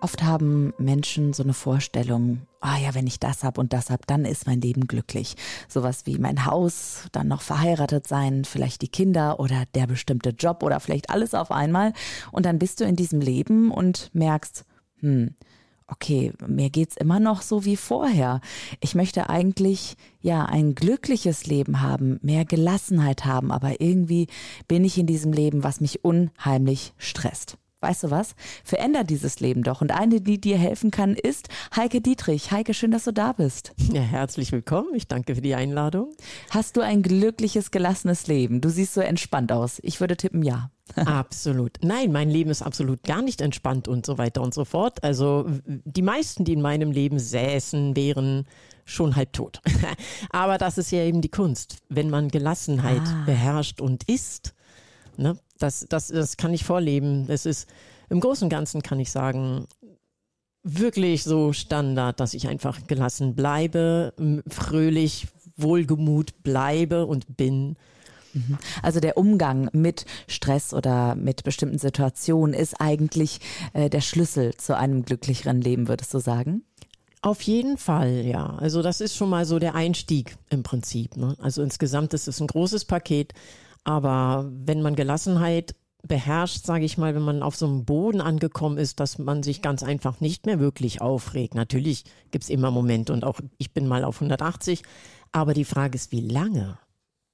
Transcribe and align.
Oft 0.00 0.22
haben 0.22 0.72
Menschen 0.78 1.34
so 1.34 1.42
eine 1.42 1.52
Vorstellung, 1.52 2.40
ah 2.60 2.78
ja, 2.78 2.94
wenn 2.94 3.06
ich 3.06 3.20
das 3.20 3.44
hab 3.44 3.58
und 3.58 3.74
das 3.74 3.90
hab, 3.90 4.06
dann 4.06 4.24
ist 4.24 4.46
mein 4.46 4.60
Leben 4.60 4.86
glücklich. 4.86 5.36
Sowas 5.68 6.06
wie 6.06 6.18
mein 6.18 6.46
Haus, 6.46 7.04
dann 7.12 7.28
noch 7.28 7.42
verheiratet 7.42 8.06
sein, 8.06 8.46
vielleicht 8.46 8.80
die 8.80 8.88
Kinder 8.88 9.38
oder 9.40 9.64
der 9.74 9.86
bestimmte 9.86 10.30
Job 10.30 10.62
oder 10.62 10.80
vielleicht 10.80 11.10
alles 11.10 11.34
auf 11.34 11.50
einmal. 11.50 11.92
Und 12.32 12.46
dann 12.46 12.58
bist 12.58 12.80
du 12.80 12.84
in 12.84 12.96
diesem 12.96 13.20
Leben 13.20 13.70
und 13.70 14.10
merkst, 14.14 14.64
hm, 15.00 15.34
okay, 15.86 16.32
mir 16.46 16.70
geht's 16.70 16.96
immer 16.96 17.20
noch 17.20 17.42
so 17.42 17.66
wie 17.66 17.76
vorher. 17.76 18.40
Ich 18.80 18.94
möchte 18.94 19.28
eigentlich 19.28 19.96
ja 20.20 20.46
ein 20.46 20.74
glückliches 20.74 21.46
Leben 21.46 21.82
haben, 21.82 22.18
mehr 22.22 22.46
Gelassenheit 22.46 23.26
haben, 23.26 23.52
aber 23.52 23.80
irgendwie 23.80 24.28
bin 24.66 24.84
ich 24.84 24.96
in 24.96 25.06
diesem 25.06 25.32
Leben, 25.32 25.62
was 25.62 25.80
mich 25.80 26.04
unheimlich 26.04 26.94
stresst. 26.96 27.58
Weißt 27.82 28.02
du 28.02 28.10
was? 28.10 28.34
Veränder 28.62 29.04
dieses 29.04 29.40
Leben 29.40 29.62
doch. 29.62 29.80
Und 29.80 29.90
eine, 29.90 30.20
die 30.20 30.38
dir 30.38 30.58
helfen 30.58 30.90
kann, 30.90 31.14
ist 31.14 31.48
Heike 31.74 32.02
Dietrich. 32.02 32.50
Heike, 32.50 32.74
schön, 32.74 32.90
dass 32.90 33.04
du 33.04 33.12
da 33.12 33.32
bist. 33.32 33.72
Ja, 33.90 34.02
herzlich 34.02 34.52
willkommen. 34.52 34.88
Ich 34.94 35.08
danke 35.08 35.34
für 35.34 35.40
die 35.40 35.54
Einladung. 35.54 36.12
Hast 36.50 36.76
du 36.76 36.82
ein 36.82 37.02
glückliches, 37.02 37.70
gelassenes 37.70 38.26
Leben? 38.26 38.60
Du 38.60 38.68
siehst 38.68 38.92
so 38.92 39.00
entspannt 39.00 39.50
aus. 39.50 39.78
Ich 39.82 39.98
würde 39.98 40.18
tippen, 40.18 40.42
ja. 40.42 40.70
absolut. 40.96 41.78
Nein, 41.82 42.12
mein 42.12 42.28
Leben 42.28 42.50
ist 42.50 42.60
absolut 42.60 43.02
gar 43.02 43.22
nicht 43.22 43.40
entspannt 43.40 43.88
und 43.88 44.04
so 44.04 44.18
weiter 44.18 44.42
und 44.42 44.52
so 44.52 44.66
fort. 44.66 45.02
Also 45.02 45.46
die 45.64 46.02
meisten, 46.02 46.44
die 46.44 46.52
in 46.52 46.60
meinem 46.60 46.90
Leben 46.90 47.18
säßen, 47.18 47.96
wären 47.96 48.46
schon 48.84 49.16
halb 49.16 49.32
tot. 49.32 49.62
Aber 50.30 50.58
das 50.58 50.76
ist 50.76 50.90
ja 50.90 51.02
eben 51.02 51.22
die 51.22 51.30
Kunst. 51.30 51.78
Wenn 51.88 52.10
man 52.10 52.28
Gelassenheit 52.28 53.00
ah. 53.06 53.22
beherrscht 53.24 53.80
und 53.80 54.04
ist, 54.04 54.52
ne, 55.16 55.38
das, 55.58 55.86
das, 55.88 56.08
das 56.08 56.36
kann 56.36 56.54
ich 56.54 56.64
vorleben. 56.64 57.26
Es 57.28 57.46
ist 57.46 57.68
im 58.08 58.20
Großen 58.20 58.44
und 58.46 58.50
Ganzen 58.50 58.82
kann 58.82 59.00
ich 59.00 59.10
sagen, 59.10 59.66
wirklich 60.62 61.22
so 61.22 61.52
Standard, 61.52 62.20
dass 62.20 62.34
ich 62.34 62.48
einfach 62.48 62.86
gelassen 62.86 63.34
bleibe, 63.34 64.12
fröhlich, 64.48 65.28
wohlgemut 65.56 66.42
bleibe 66.42 67.06
und 67.06 67.36
bin. 67.36 67.76
Mhm. 68.32 68.58
Also 68.82 69.00
der 69.00 69.16
Umgang 69.16 69.70
mit 69.72 70.06
Stress 70.28 70.74
oder 70.74 71.14
mit 71.14 71.44
bestimmten 71.44 71.78
Situationen 71.78 72.54
ist 72.54 72.80
eigentlich 72.80 73.40
äh, 73.72 73.90
der 73.90 74.00
Schlüssel 74.00 74.54
zu 74.54 74.76
einem 74.76 75.04
glücklicheren 75.04 75.60
Leben, 75.60 75.88
würdest 75.88 76.12
du 76.14 76.18
sagen? 76.18 76.62
Auf 77.22 77.42
jeden 77.42 77.76
Fall, 77.76 78.24
ja. 78.24 78.56
Also 78.56 78.82
das 78.82 79.00
ist 79.00 79.14
schon 79.14 79.28
mal 79.28 79.44
so 79.44 79.58
der 79.58 79.74
Einstieg 79.74 80.36
im 80.48 80.62
Prinzip. 80.62 81.16
Ne? 81.16 81.36
Also 81.38 81.62
insgesamt 81.62 82.14
ist 82.14 82.28
es 82.28 82.40
ein 82.40 82.46
großes 82.46 82.86
Paket. 82.86 83.34
Aber 83.84 84.50
wenn 84.50 84.82
man 84.82 84.94
Gelassenheit 84.94 85.74
beherrscht, 86.06 86.64
sage 86.64 86.84
ich 86.84 86.98
mal, 86.98 87.14
wenn 87.14 87.22
man 87.22 87.42
auf 87.42 87.56
so 87.56 87.66
einem 87.66 87.84
Boden 87.84 88.20
angekommen 88.20 88.78
ist, 88.78 89.00
dass 89.00 89.18
man 89.18 89.42
sich 89.42 89.62
ganz 89.62 89.82
einfach 89.82 90.20
nicht 90.20 90.46
mehr 90.46 90.60
wirklich 90.60 91.00
aufregt. 91.00 91.54
Natürlich 91.54 92.04
gibt 92.30 92.44
es 92.44 92.50
immer 92.50 92.70
Momente 92.70 93.12
und 93.12 93.24
auch 93.24 93.40
ich 93.58 93.72
bin 93.72 93.86
mal 93.86 94.04
auf 94.04 94.16
180, 94.16 94.82
aber 95.32 95.54
die 95.54 95.64
Frage 95.64 95.96
ist, 95.96 96.12
wie 96.12 96.26
lange? 96.26 96.78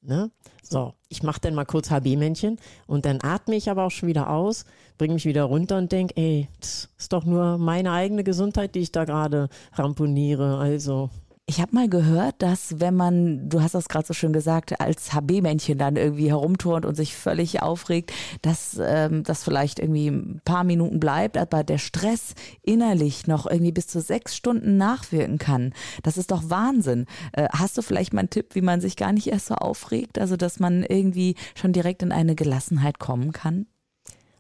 Ne? 0.03 0.31
So, 0.63 0.95
ich 1.09 1.23
mache 1.23 1.41
dann 1.41 1.55
mal 1.55 1.65
kurz 1.65 1.91
HB-Männchen 1.91 2.59
und 2.87 3.05
dann 3.07 3.21
atme 3.23 3.57
ich 3.57 3.71
aber 3.71 3.85
auch 3.85 3.91
schon 3.91 4.09
wieder 4.09 4.31
aus, 4.31 4.65
bringe 4.99 5.15
mich 5.15 5.25
wieder 5.25 5.45
runter 5.45 5.79
und 5.79 5.91
denke, 5.91 6.17
ey, 6.17 6.49
das 6.61 6.89
ist 6.97 7.13
doch 7.13 7.25
nur 7.25 7.59
meine 7.59 7.93
eigene 7.93 8.23
Gesundheit, 8.23 8.75
die 8.75 8.81
ich 8.81 8.93
da 8.93 9.05
gerade 9.05 9.49
ramponiere. 9.73 10.59
Also 10.59 11.11
ich 11.49 11.61
habe 11.61 11.77
mal 11.77 11.89
gehört, 11.89 12.43
dass 12.43 12.81
wenn 12.81 12.97
man, 12.97 13.49
du 13.49 13.63
hast 13.63 13.77
das 13.77 13.89
gerade 13.89 14.05
so 14.05 14.15
schön 14.15 14.33
gesagt, 14.33 14.81
als 14.81 15.13
HB-Männchen 15.13 15.79
dann 15.79 15.95
irgendwie 15.95 16.29
herumturnt 16.29 16.85
und 16.85 16.97
sich 16.97 17.15
völlig 17.15 17.63
aufregt, 17.63 18.13
dass 18.43 18.81
ähm, 18.83 19.23
das 19.23 19.45
vielleicht 19.45 19.79
irgendwie 19.79 20.09
ein 20.09 20.41
paar 20.45 20.65
Minuten 20.65 20.99
bleibt, 20.99 21.39
aber 21.39 21.63
der 21.63 21.79
Stress 21.79 22.35
innerlich 22.63 23.29
noch 23.29 23.47
irgendwie 23.47 23.71
bis 23.71 23.87
zu 23.87 24.01
sechs 24.01 24.35
Stunden 24.35 24.77
nachwirken 24.77 25.39
kann. 25.39 25.73
Das 26.03 26.19
ist 26.19 26.33
doch 26.33 26.51
Wahnsinn. 26.51 27.07
Äh, 27.33 27.47
hast 27.53 27.79
du 27.79 27.83
vielleicht 27.83 28.13
mal 28.13 28.21
einen 28.21 28.31
Tipp, 28.31 28.57
wie 28.57 28.63
man 28.63 28.81
sich 28.81 28.97
gar 28.97 29.13
nicht 29.13 29.29
erst 29.29 29.47
so 29.47 29.55
aufregt? 29.55 30.19
Also, 30.19 30.37
dass 30.37 30.59
man 30.59 30.83
irgendwie 30.83 31.37
schon 31.55 31.73
direkt 31.73 32.03
in 32.03 32.11
eine 32.11 32.35
Gelassenheit 32.35 32.99
kommen 32.99 33.31
kann? 33.31 33.67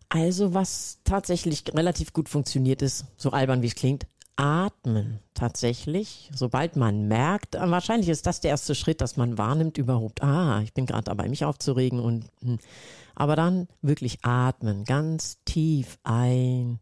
Also, 0.08 0.54
was 0.54 0.98
tatsächlich 1.04 1.62
relativ 1.72 2.12
gut 2.12 2.28
funktioniert 2.28 2.82
ist, 2.82 3.04
so 3.16 3.30
albern 3.30 3.62
wie 3.62 3.68
es 3.68 3.76
klingt, 3.76 4.06
Atmen 4.36 5.20
tatsächlich, 5.34 6.30
sobald 6.34 6.76
man 6.76 7.08
merkt, 7.08 7.54
äh, 7.54 7.70
wahrscheinlich 7.70 8.08
ist 8.08 8.26
das 8.26 8.40
der 8.40 8.50
erste 8.50 8.74
Schritt, 8.74 9.00
dass 9.00 9.16
man 9.16 9.38
wahrnimmt 9.38 9.78
überhaupt, 9.78 10.22
ah, 10.22 10.60
ich 10.62 10.74
bin 10.74 10.86
gerade 10.86 11.04
dabei, 11.04 11.28
mich 11.28 11.44
aufzuregen 11.44 12.00
und, 12.00 12.26
hm. 12.42 12.58
aber 13.14 13.36
dann 13.36 13.68
wirklich 13.82 14.18
atmen, 14.22 14.84
ganz 14.84 15.38
tief 15.44 15.98
ein 16.04 16.78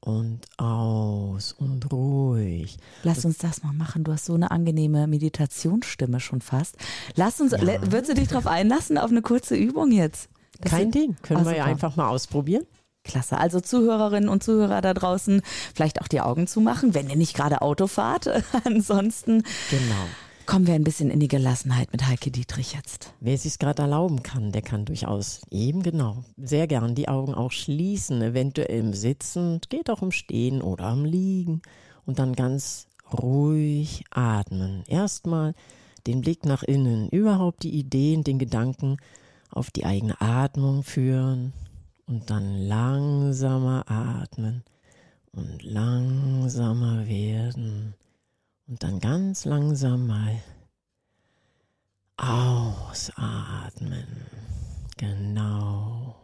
und 0.00 0.46
aus 0.56 1.52
und 1.52 1.92
ruhig. 1.92 2.76
Lass 3.02 3.24
uns 3.24 3.38
das 3.38 3.62
mal 3.62 3.72
machen. 3.72 4.04
Du 4.04 4.12
hast 4.12 4.26
so 4.26 4.34
eine 4.34 4.50
angenehme 4.50 5.06
Meditationsstimme 5.08 6.20
schon 6.20 6.40
fast. 6.40 6.76
Lass 7.16 7.40
uns, 7.40 7.52
ja. 7.52 7.60
würdest 7.60 8.10
du 8.10 8.14
dich 8.14 8.28
darauf 8.28 8.46
einlassen 8.46 8.98
auf 8.98 9.10
eine 9.10 9.22
kurze 9.22 9.56
Übung 9.56 9.90
jetzt? 9.90 10.28
Das 10.60 10.70
Kein 10.70 10.90
Ding, 10.90 11.16
können 11.22 11.42
oh, 11.42 11.46
wir 11.46 11.56
ja 11.56 11.64
einfach 11.64 11.96
mal 11.96 12.08
ausprobieren. 12.08 12.64
Klasse. 13.06 13.38
Also 13.38 13.60
Zuhörerinnen 13.60 14.28
und 14.28 14.42
Zuhörer 14.42 14.82
da 14.82 14.92
draußen, 14.92 15.40
vielleicht 15.74 16.02
auch 16.02 16.08
die 16.08 16.20
Augen 16.20 16.46
zumachen, 16.46 16.94
wenn 16.94 17.08
ihr 17.08 17.16
nicht 17.16 17.34
gerade 17.34 17.62
Auto 17.62 17.86
fahrt. 17.86 18.28
Ansonsten 18.64 19.42
genau. 19.70 19.94
kommen 20.44 20.66
wir 20.66 20.74
ein 20.74 20.84
bisschen 20.84 21.10
in 21.10 21.20
die 21.20 21.28
Gelassenheit 21.28 21.92
mit 21.92 22.06
Heike 22.06 22.30
Dietrich 22.30 22.74
jetzt. 22.74 23.12
Wer 23.20 23.34
es 23.34 23.44
sich 23.44 23.58
gerade 23.58 23.82
erlauben 23.82 24.22
kann, 24.22 24.52
der 24.52 24.62
kann 24.62 24.84
durchaus 24.84 25.40
eben 25.50 25.82
genau 25.82 26.24
sehr 26.36 26.66
gern 26.66 26.94
die 26.94 27.08
Augen 27.08 27.34
auch 27.34 27.52
schließen, 27.52 28.20
eventuell 28.20 28.78
im 28.78 28.92
Sitzen, 28.92 29.60
geht 29.68 29.88
auch 29.88 30.02
im 30.02 30.12
Stehen 30.12 30.60
oder 30.60 30.84
am 30.84 31.04
Liegen 31.04 31.62
und 32.04 32.18
dann 32.18 32.34
ganz 32.34 32.88
ruhig 33.12 34.04
atmen. 34.10 34.82
Erstmal 34.88 35.54
den 36.06 36.20
Blick 36.20 36.44
nach 36.44 36.62
innen, 36.62 37.08
überhaupt 37.08 37.62
die 37.62 37.74
Ideen, 37.74 38.24
den 38.24 38.38
Gedanken 38.38 38.96
auf 39.50 39.70
die 39.70 39.84
eigene 39.84 40.20
Atmung 40.20 40.82
führen 40.82 41.52
und 42.06 42.30
dann 42.30 42.56
langsamer 42.56 43.84
atmen 43.88 44.64
und 45.32 45.62
langsamer 45.62 47.06
werden 47.06 47.94
und 48.66 48.82
dann 48.82 49.00
ganz 49.00 49.44
langsam 49.44 50.06
mal 50.06 50.40
ausatmen. 52.16 54.06
Genau. 54.96 56.16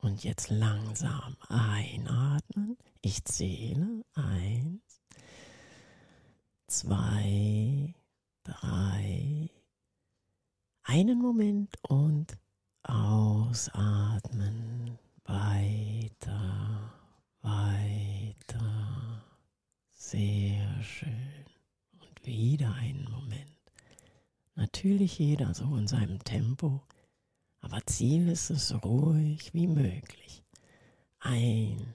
Und 0.00 0.24
jetzt 0.24 0.50
langsam 0.50 1.36
einatmen. 1.48 2.76
Ich 3.00 3.24
zähle. 3.24 4.04
Eins, 4.14 5.00
zwei, 6.66 7.94
drei. 8.44 9.50
Einen 10.82 11.20
Moment 11.20 11.76
und 11.82 12.38
ausatmen 12.82 13.78
weiter, 15.28 16.92
weiter. 17.42 19.24
Sehr 19.90 20.82
schön. 20.82 21.44
Und 22.00 22.26
wieder 22.26 22.74
einen 22.74 23.08
Moment. 23.10 23.44
Natürlich 24.54 25.18
jeder 25.18 25.54
so 25.54 25.76
in 25.76 25.86
seinem 25.86 26.18
Tempo, 26.24 26.82
aber 27.60 27.80
Ziel 27.86 28.28
ist 28.28 28.50
es 28.50 28.74
ruhig 28.82 29.54
wie 29.54 29.68
möglich. 29.68 30.42
Ein 31.20 31.94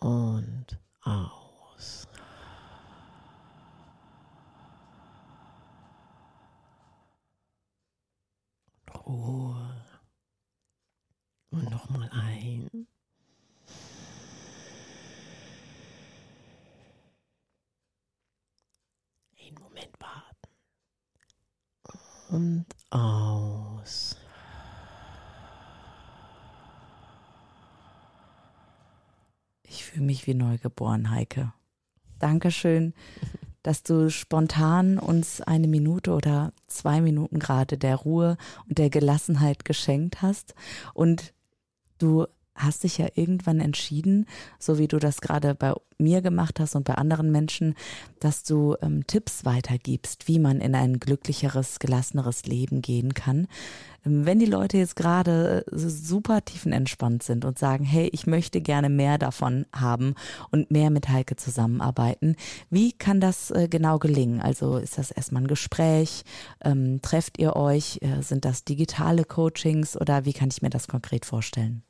und 0.00 0.78
aus. 1.02 2.06
Ruhe. 9.06 9.84
Und 11.50 11.70
nochmal 11.70 12.10
ein. 12.58 12.86
Einen 19.40 19.58
Moment 19.60 19.90
warten. 20.00 20.48
Und 22.30 22.66
aus. 22.90 24.16
Ich 29.62 29.84
fühle 29.84 30.04
mich 30.04 30.26
wie 30.26 30.34
neugeboren, 30.34 31.10
Heike. 31.10 31.52
Dankeschön 32.18 32.94
dass 33.68 33.82
du 33.82 34.10
spontan 34.10 34.98
uns 34.98 35.40
eine 35.42 35.68
Minute 35.68 36.12
oder 36.12 36.54
zwei 36.68 37.02
Minuten 37.02 37.38
gerade 37.38 37.76
der 37.76 37.96
Ruhe 37.96 38.38
und 38.66 38.78
der 38.78 38.88
Gelassenheit 38.88 39.66
geschenkt 39.66 40.22
hast 40.22 40.54
und 40.94 41.34
du 41.98 42.26
hast 42.58 42.84
dich 42.84 42.98
ja 42.98 43.06
irgendwann 43.14 43.60
entschieden, 43.60 44.26
so 44.58 44.78
wie 44.78 44.88
du 44.88 44.98
das 44.98 45.20
gerade 45.20 45.54
bei 45.54 45.74
mir 45.98 46.22
gemacht 46.22 46.60
hast 46.60 46.76
und 46.76 46.84
bei 46.84 46.94
anderen 46.94 47.32
Menschen, 47.32 47.74
dass 48.20 48.44
du 48.44 48.76
ähm, 48.82 49.06
Tipps 49.06 49.44
weitergibst, 49.44 50.28
wie 50.28 50.38
man 50.38 50.60
in 50.60 50.74
ein 50.74 51.00
glücklicheres, 51.00 51.78
gelasseneres 51.80 52.44
Leben 52.46 52.82
gehen 52.82 53.14
kann. 53.14 53.48
Ähm, 54.06 54.24
wenn 54.24 54.38
die 54.38 54.46
Leute 54.46 54.78
jetzt 54.78 54.96
gerade 54.96 55.66
äh, 55.66 55.76
super 55.76 56.44
tiefenentspannt 56.44 57.22
sind 57.22 57.44
und 57.44 57.58
sagen, 57.58 57.84
hey, 57.84 58.08
ich 58.12 58.26
möchte 58.26 58.60
gerne 58.60 58.88
mehr 58.88 59.18
davon 59.18 59.66
haben 59.74 60.14
und 60.50 60.70
mehr 60.70 60.90
mit 60.90 61.08
Heike 61.08 61.36
zusammenarbeiten, 61.36 62.36
wie 62.70 62.92
kann 62.92 63.20
das 63.20 63.50
äh, 63.50 63.68
genau 63.68 63.98
gelingen? 63.98 64.40
Also 64.40 64.76
ist 64.76 64.98
das 64.98 65.10
erstmal 65.10 65.42
ein 65.42 65.48
Gespräch? 65.48 66.22
Ähm, 66.64 67.00
trefft 67.02 67.38
ihr 67.38 67.56
euch? 67.56 67.98
Äh, 68.02 68.22
sind 68.22 68.44
das 68.44 68.64
digitale 68.64 69.24
Coachings 69.24 70.00
oder 70.00 70.24
wie 70.24 70.32
kann 70.32 70.50
ich 70.50 70.62
mir 70.62 70.70
das 70.70 70.86
konkret 70.86 71.24
vorstellen? 71.24 71.82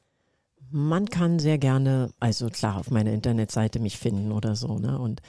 Man 0.71 1.07
kann 1.07 1.39
sehr 1.39 1.59
gerne, 1.59 2.11
also 2.21 2.49
klar, 2.49 2.79
auf 2.79 2.91
meiner 2.91 3.13
Internetseite 3.13 3.81
mich 3.81 3.99
finden 3.99 4.33
oder 4.33 4.57
so. 4.57 4.79
Ne? 4.79 4.99
Und 4.99 5.23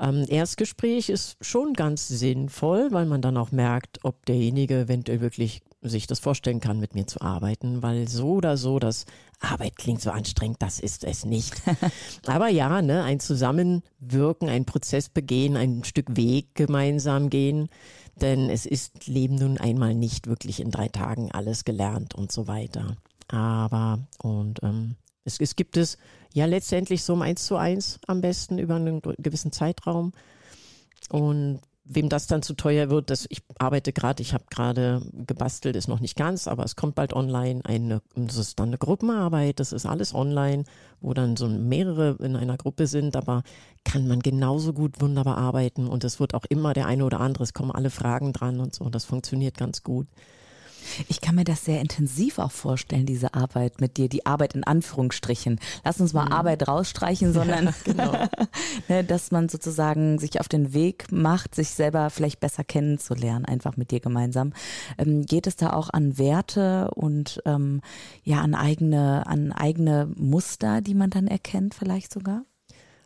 ähm, 0.00 0.24
Erstgespräch 0.28 1.08
ist 1.08 1.36
schon 1.40 1.74
ganz 1.74 2.08
sinnvoll, 2.08 2.88
weil 2.90 3.06
man 3.06 3.22
dann 3.22 3.36
auch 3.36 3.52
merkt, 3.52 4.00
ob 4.02 4.26
derjenige 4.26 4.80
eventuell 4.80 5.20
wirklich 5.20 5.62
sich 5.80 6.06
das 6.06 6.20
vorstellen 6.20 6.60
kann, 6.60 6.80
mit 6.80 6.94
mir 6.94 7.06
zu 7.06 7.20
arbeiten, 7.20 7.82
weil 7.82 8.08
so 8.08 8.34
oder 8.34 8.56
so, 8.56 8.78
das 8.78 9.04
Arbeit 9.40 9.76
klingt 9.76 10.00
so 10.00 10.10
anstrengend, 10.10 10.62
das 10.62 10.80
ist 10.80 11.04
es 11.04 11.24
nicht. 11.24 11.54
Aber 12.26 12.48
ja, 12.48 12.82
ne, 12.82 13.02
ein 13.02 13.20
Zusammenwirken, 13.20 14.48
ein 14.48 14.64
Prozess 14.64 15.08
begehen, 15.08 15.56
ein 15.56 15.84
Stück 15.84 16.16
Weg 16.16 16.54
gemeinsam 16.54 17.30
gehen, 17.30 17.68
denn 18.20 18.50
es 18.50 18.66
ist 18.66 19.06
Leben 19.06 19.36
nun 19.36 19.58
einmal 19.58 19.94
nicht 19.94 20.26
wirklich 20.26 20.60
in 20.60 20.70
drei 20.70 20.88
Tagen 20.88 21.32
alles 21.32 21.64
gelernt 21.64 22.14
und 22.14 22.30
so 22.30 22.46
weiter. 22.46 22.96
Aber 23.32 23.98
und 24.22 24.62
ähm, 24.62 24.96
es, 25.24 25.40
es 25.40 25.56
gibt 25.56 25.76
es 25.76 25.98
ja 26.34 26.46
letztendlich 26.46 27.02
so 27.02 27.14
um 27.14 27.22
eins 27.22 27.46
zu 27.46 27.56
eins 27.56 27.98
am 28.06 28.20
besten 28.20 28.58
über 28.58 28.76
einen 28.76 29.00
gewissen 29.18 29.52
Zeitraum. 29.52 30.12
Und 31.10 31.60
wem 31.84 32.08
das 32.08 32.26
dann 32.26 32.42
zu 32.42 32.54
teuer 32.54 32.90
wird, 32.90 33.10
das, 33.10 33.26
ich 33.28 33.42
arbeite 33.58 33.92
gerade, 33.92 34.22
ich 34.22 34.34
habe 34.34 34.44
gerade 34.50 35.02
gebastelt, 35.26 35.74
ist 35.76 35.88
noch 35.88 36.00
nicht 36.00 36.16
ganz, 36.16 36.46
aber 36.46 36.64
es 36.64 36.76
kommt 36.76 36.94
bald 36.94 37.12
online. 37.12 37.60
Eine, 37.64 38.02
das 38.14 38.36
ist 38.36 38.60
dann 38.60 38.68
eine 38.68 38.78
Gruppenarbeit, 38.78 39.58
das 39.58 39.72
ist 39.72 39.86
alles 39.86 40.14
online, 40.14 40.64
wo 41.00 41.12
dann 41.12 41.36
so 41.36 41.48
mehrere 41.48 42.16
in 42.24 42.36
einer 42.36 42.56
Gruppe 42.56 42.86
sind, 42.86 43.16
aber 43.16 43.42
kann 43.84 44.06
man 44.06 44.20
genauso 44.20 44.72
gut 44.72 45.00
wunderbar 45.00 45.38
arbeiten 45.38 45.88
und 45.88 46.04
es 46.04 46.20
wird 46.20 46.34
auch 46.34 46.44
immer 46.48 46.72
der 46.72 46.86
eine 46.86 47.04
oder 47.04 47.20
andere, 47.20 47.42
es 47.42 47.52
kommen 47.52 47.72
alle 47.72 47.90
Fragen 47.90 48.32
dran 48.32 48.60
und 48.60 48.74
so, 48.74 48.88
das 48.88 49.04
funktioniert 49.04 49.56
ganz 49.56 49.82
gut. 49.82 50.06
Ich 51.08 51.20
kann 51.20 51.34
mir 51.34 51.44
das 51.44 51.64
sehr 51.64 51.80
intensiv 51.80 52.38
auch 52.38 52.50
vorstellen, 52.50 53.06
diese 53.06 53.34
Arbeit 53.34 53.80
mit 53.80 53.96
dir, 53.96 54.08
die 54.08 54.26
Arbeit 54.26 54.54
in 54.54 54.64
Anführungsstrichen. 54.64 55.60
Lass 55.84 56.00
uns 56.00 56.12
mal 56.12 56.26
mhm. 56.26 56.32
Arbeit 56.32 56.68
rausstreichen, 56.68 57.32
sondern 57.32 57.66
ja, 57.66 57.74
genau. 57.84 58.12
ne, 58.88 59.04
dass 59.04 59.30
man 59.30 59.48
sozusagen 59.48 60.18
sich 60.18 60.40
auf 60.40 60.48
den 60.48 60.74
Weg 60.74 61.10
macht, 61.10 61.54
sich 61.54 61.70
selber 61.70 62.10
vielleicht 62.10 62.40
besser 62.40 62.64
kennenzulernen, 62.64 63.44
einfach 63.44 63.76
mit 63.76 63.90
dir 63.90 64.00
gemeinsam. 64.00 64.52
Ähm, 64.98 65.24
geht 65.26 65.46
es 65.46 65.56
da 65.56 65.72
auch 65.72 65.90
an 65.90 66.18
Werte 66.18 66.90
und 66.94 67.42
ähm, 67.44 67.80
ja 68.22 68.40
an 68.40 68.54
eigene, 68.54 69.26
an 69.26 69.52
eigene 69.52 70.10
Muster, 70.16 70.80
die 70.80 70.94
man 70.94 71.10
dann 71.10 71.26
erkennt, 71.26 71.74
vielleicht 71.74 72.12
sogar? 72.12 72.44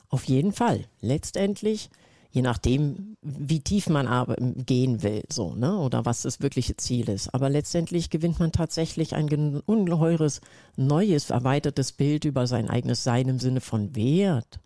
Auf 0.08 0.25
jeden 0.25 0.52
Fall. 0.52 0.84
Letztendlich 1.00 1.90
je 2.31 2.43
nachdem, 2.43 3.17
wie 3.23 3.61
tief 3.61 3.88
man 3.88 4.34
gehen 4.67 5.02
will, 5.02 5.23
so, 5.31 5.55
ne, 5.55 5.76
oder 5.78 6.05
was 6.05 6.23
das 6.23 6.40
wirkliche 6.40 6.76
Ziel 6.76 7.08
ist. 7.08 7.32
Aber 7.34 7.49
letztendlich 7.49 8.11
gewinnt 8.11 8.38
man 8.38 8.52
tatsächlich 8.52 9.14
ein 9.14 9.61
ungeheures, 9.61 10.40
neues, 10.76 11.31
erweitertes 11.31 11.93
Bild 11.93 12.25
über 12.25 12.46
sein 12.46 12.69
eigenes 12.69 13.05
Sein 13.05 13.28
im 13.28 13.38
Sinne 13.38 13.61
von 13.61 13.94
Wert. 13.96 14.61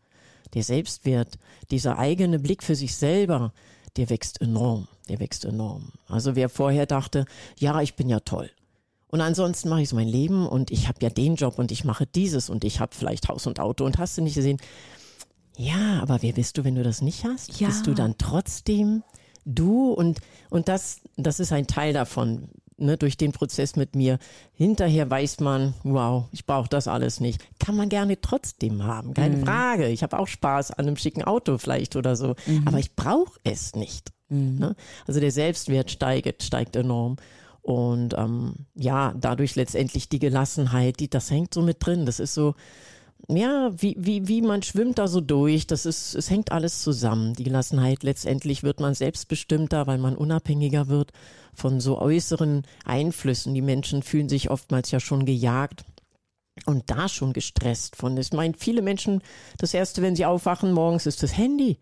Der 0.54 0.64
Selbstwert, 0.64 1.38
dieser 1.70 1.98
eigene 1.98 2.38
Blick 2.38 2.62
für 2.62 2.74
sich 2.74 2.96
selber, 2.96 3.52
der 3.96 4.10
wächst 4.10 4.40
enorm, 4.40 4.88
der 5.08 5.20
wächst 5.20 5.44
enorm. 5.44 5.92
Also 6.08 6.34
wer 6.34 6.48
vorher 6.48 6.86
dachte, 6.86 7.24
ja, 7.58 7.80
ich 7.80 7.94
bin 7.94 8.08
ja 8.08 8.20
toll, 8.20 8.50
und 9.10 9.20
ansonsten 9.20 9.68
mache 9.68 9.82
ich 9.82 9.88
so 9.88 9.96
mein 9.96 10.08
Leben 10.08 10.46
und 10.46 10.70
ich 10.70 10.86
habe 10.86 10.98
ja 11.02 11.10
den 11.10 11.34
Job 11.34 11.58
und 11.58 11.72
ich 11.72 11.84
mache 11.84 12.06
dieses 12.06 12.48
und 12.48 12.62
ich 12.62 12.78
habe 12.78 12.94
vielleicht 12.94 13.28
Haus 13.28 13.46
und 13.48 13.58
Auto 13.58 13.84
und 13.84 13.98
hast 13.98 14.16
du 14.16 14.22
nicht 14.22 14.36
gesehen, 14.36 14.58
ja, 15.60 16.00
aber 16.00 16.22
wer 16.22 16.32
bist 16.32 16.56
du, 16.56 16.64
wenn 16.64 16.74
du 16.74 16.82
das 16.82 17.02
nicht 17.02 17.24
hast? 17.24 17.60
Ja. 17.60 17.68
Bist 17.68 17.86
du 17.86 17.92
dann 17.92 18.16
trotzdem 18.16 19.02
du? 19.44 19.92
Und, 19.92 20.20
und 20.48 20.68
das, 20.68 21.02
das 21.18 21.38
ist 21.38 21.52
ein 21.52 21.66
Teil 21.66 21.92
davon, 21.92 22.48
ne, 22.78 22.96
durch 22.96 23.18
den 23.18 23.32
Prozess 23.32 23.76
mit 23.76 23.94
mir. 23.94 24.18
Hinterher 24.54 25.10
weiß 25.10 25.40
man, 25.40 25.74
wow, 25.82 26.24
ich 26.32 26.46
brauche 26.46 26.70
das 26.70 26.88
alles 26.88 27.20
nicht. 27.20 27.42
Kann 27.58 27.76
man 27.76 27.90
gerne 27.90 28.18
trotzdem 28.22 28.84
haben, 28.84 29.12
keine 29.12 29.36
mhm. 29.36 29.44
Frage. 29.44 29.88
Ich 29.88 30.02
habe 30.02 30.18
auch 30.18 30.28
Spaß 30.28 30.70
an 30.70 30.86
einem 30.86 30.96
schicken 30.96 31.24
Auto 31.24 31.58
vielleicht 31.58 31.94
oder 31.94 32.16
so, 32.16 32.36
mhm. 32.46 32.66
aber 32.66 32.78
ich 32.78 32.96
brauche 32.96 33.38
es 33.44 33.74
nicht. 33.74 34.12
Mhm. 34.30 34.58
Ne? 34.58 34.76
Also 35.06 35.20
der 35.20 35.30
Selbstwert 35.30 35.90
steigt, 35.90 36.42
steigt 36.42 36.74
enorm. 36.74 37.16
Und 37.60 38.14
ähm, 38.16 38.54
ja, 38.74 39.12
dadurch 39.20 39.56
letztendlich 39.56 40.08
die 40.08 40.20
Gelassenheit, 40.20 41.00
die, 41.00 41.10
das 41.10 41.30
hängt 41.30 41.52
so 41.52 41.60
mit 41.60 41.84
drin. 41.84 42.06
Das 42.06 42.18
ist 42.18 42.32
so, 42.32 42.54
ja, 43.28 43.70
wie, 43.76 43.96
wie, 43.98 44.28
wie 44.28 44.42
man 44.42 44.62
schwimmt 44.62 44.98
da 44.98 45.08
so 45.08 45.20
durch. 45.20 45.66
Das 45.66 45.86
ist, 45.86 46.14
es 46.14 46.30
hängt 46.30 46.52
alles 46.52 46.82
zusammen. 46.82 47.34
Die 47.34 47.44
Gelassenheit, 47.44 48.02
letztendlich 48.02 48.62
wird 48.62 48.80
man 48.80 48.94
selbstbestimmter, 48.94 49.86
weil 49.86 49.98
man 49.98 50.16
unabhängiger 50.16 50.88
wird 50.88 51.12
von 51.54 51.80
so 51.80 51.98
äußeren 51.98 52.62
Einflüssen. 52.84 53.54
Die 53.54 53.62
Menschen 53.62 54.02
fühlen 54.02 54.28
sich 54.28 54.50
oftmals 54.50 54.90
ja 54.90 55.00
schon 55.00 55.24
gejagt 55.24 55.84
und 56.66 56.90
da 56.90 57.08
schon 57.08 57.32
gestresst 57.32 57.96
von. 57.96 58.16
Ich 58.16 58.32
meine, 58.32 58.54
viele 58.56 58.82
Menschen, 58.82 59.22
das 59.58 59.74
erste, 59.74 60.02
wenn 60.02 60.16
sie 60.16 60.26
aufwachen 60.26 60.72
morgens, 60.72 61.06
ist 61.06 61.22
das 61.22 61.36
Handy. 61.36 61.78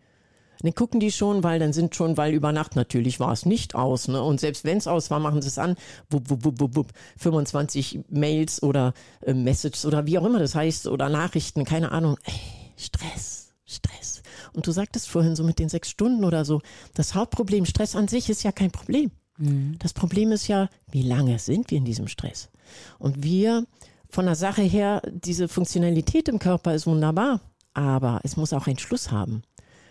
Dann 0.61 0.75
gucken 0.75 0.99
die 0.99 1.11
schon, 1.11 1.43
weil 1.43 1.59
dann 1.59 1.71
sind 1.71 1.95
schon, 1.95 2.17
weil 2.17 2.33
über 2.33 2.51
Nacht 2.51 2.75
natürlich 2.75 3.19
war 3.19 3.31
es 3.31 3.45
nicht 3.45 3.75
aus. 3.75 4.07
Ne? 4.07 4.21
Und 4.21 4.39
selbst 4.39 4.65
wenn 4.65 4.77
es 4.77 4.87
aus 4.87 5.09
war, 5.09 5.19
machen 5.19 5.41
sie 5.41 5.47
es 5.47 5.57
an. 5.57 5.75
Wupp, 6.09 6.29
wupp, 6.29 6.59
wupp, 6.59 6.75
wupp, 6.75 6.91
25 7.17 8.01
Mails 8.09 8.61
oder 8.61 8.93
äh, 9.21 9.33
Messages 9.33 9.85
oder 9.85 10.05
wie 10.05 10.17
auch 10.19 10.25
immer 10.25 10.39
das 10.39 10.55
heißt 10.55 10.87
oder 10.87 11.07
Nachrichten, 11.09 11.63
keine 11.63 11.91
Ahnung. 11.91 12.17
Ey, 12.25 12.33
Stress, 12.75 13.53
Stress. 13.65 14.21
Und 14.53 14.67
du 14.67 14.71
sagtest 14.71 15.09
vorhin 15.09 15.35
so 15.35 15.43
mit 15.43 15.59
den 15.59 15.69
sechs 15.69 15.89
Stunden 15.89 16.25
oder 16.25 16.43
so, 16.43 16.61
das 16.93 17.15
Hauptproblem, 17.15 17.65
Stress 17.65 17.95
an 17.95 18.07
sich 18.07 18.29
ist 18.29 18.43
ja 18.43 18.51
kein 18.51 18.71
Problem. 18.71 19.11
Mhm. 19.37 19.77
Das 19.79 19.93
Problem 19.93 20.31
ist 20.31 20.47
ja, 20.47 20.69
wie 20.91 21.03
lange 21.03 21.39
sind 21.39 21.71
wir 21.71 21.77
in 21.77 21.85
diesem 21.85 22.07
Stress? 22.07 22.49
Und 22.97 23.23
wir 23.23 23.65
von 24.09 24.25
der 24.25 24.35
Sache 24.35 24.63
her, 24.63 25.01
diese 25.11 25.47
Funktionalität 25.47 26.27
im 26.27 26.39
Körper 26.39 26.73
ist 26.73 26.87
wunderbar, 26.87 27.41
aber 27.73 28.19
es 28.23 28.37
muss 28.37 28.53
auch 28.53 28.67
einen 28.67 28.79
Schluss 28.79 29.11
haben. 29.11 29.43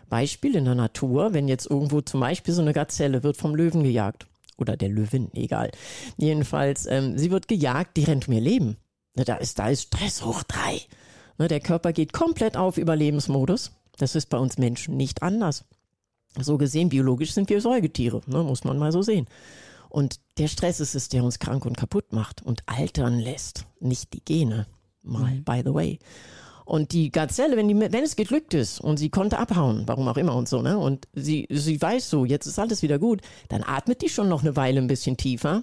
Beispiel 0.09 0.57
in 0.57 0.65
der 0.65 0.75
Natur, 0.75 1.33
wenn 1.35 1.49
jetzt 1.49 1.71
irgendwo 1.71 2.01
zum 2.01 2.21
Beispiel 2.21 2.55
so 2.55 2.63
eine 2.63 2.73
Gazelle 2.73 3.23
wird 3.23 3.37
vom 3.37 3.55
Löwen 3.55 3.83
gejagt 3.83 4.27
oder 4.57 4.77
der 4.77 4.89
Löwin, 4.89 5.31
egal. 5.35 5.71
Jedenfalls, 6.17 6.87
ähm, 6.87 7.17
sie 7.19 7.31
wird 7.31 7.49
gejagt, 7.49 7.97
die 7.97 8.05
rennt 8.05 8.29
mir 8.29 8.41
Leben. 8.41 8.77
Ne, 9.15 9.25
da 9.25 9.37
ist, 9.37 9.59
da 9.59 9.69
ist 9.69 9.83
Stress 9.83 10.25
hoch 10.25 10.43
drei. 10.43 10.81
Ne, 11.39 11.49
der 11.49 11.61
Körper 11.61 11.93
geht 11.93 12.13
komplett 12.13 12.57
auf 12.57 12.79
Überlebensmodus. 12.79 13.73
Das 13.97 14.15
ist 14.15 14.27
bei 14.31 14.39
uns 14.39 14.59
Menschen 14.59 14.97
nicht 14.97 15.23
anders. 15.23 15.65
So 16.39 16.59
gesehen, 16.59 16.89
biologisch 16.89 17.33
sind 17.33 17.49
wir 17.49 17.61
Säugetiere, 17.61 18.21
ne, 18.27 18.43
muss 18.43 18.65
man 18.65 18.79
mal 18.79 18.93
so 18.93 19.03
sehen. 19.03 19.27
Und 19.89 20.21
der 20.37 20.49
Stress 20.49 20.81
ist 20.81 20.95
es, 20.95 21.09
der 21.09 21.25
uns 21.25 21.39
krank 21.39 21.65
und 21.65 21.77
kaputt 21.77 22.13
macht 22.13 22.43
und 22.43 22.63
altern 22.67 23.19
lässt, 23.19 23.67
nicht 23.81 24.13
die 24.13 24.25
Gene. 24.25 24.67
Mal, 25.03 25.37
mhm. 25.37 25.45
by 25.45 25.63
the 25.65 25.73
way. 25.73 25.99
Und 26.69 26.93
die 26.93 27.11
Gazelle, 27.11 27.57
wenn, 27.57 27.67
die, 27.67 27.81
wenn 27.81 28.05
es 28.05 28.15
geglückt 28.15 28.53
ist 28.53 28.79
und 28.79 28.99
sie 28.99 29.09
konnte 29.09 29.39
abhauen, 29.39 29.85
warum 29.87 30.07
auch 30.07 30.19
immer 30.19 30.35
und 30.35 30.51
so, 30.51 30.61
ne? 30.61 30.77
Und 30.79 31.09
sie, 31.15 31.47
sie 31.49 31.81
weiß 31.81 32.11
so, 32.11 32.27
jetzt 32.27 32.45
ist 32.45 32.59
alles 32.59 32.83
wieder 32.83 32.99
gut, 32.99 33.23
dann 33.49 33.63
atmet 33.63 34.03
die 34.03 34.11
schon 34.11 34.29
noch 34.29 34.43
eine 34.43 34.55
Weile 34.55 34.79
ein 34.79 34.87
bisschen 34.87 35.17
tiefer. 35.17 35.63